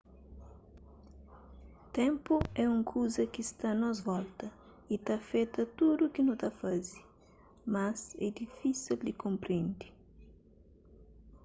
ténpu 1.97 2.35
é 2.63 2.65
un 2.75 2.81
kuza 2.91 3.23
ki 3.33 3.41
sta 3.51 3.67
a 3.73 3.79
nos 3.83 3.97
volta 4.09 4.47
y 4.93 4.95
ta 5.05 5.13
afeta 5.21 5.61
tudu 5.77 6.03
ki 6.13 6.21
nu 6.23 6.33
ta 6.41 6.49
faze 6.59 6.99
mas 7.73 7.99
é 8.25 8.27
difísil 8.41 8.97
di 9.05 9.13
konprende 9.23 9.85